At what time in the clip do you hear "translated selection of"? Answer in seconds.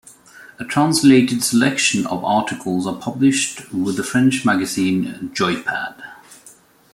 0.65-2.25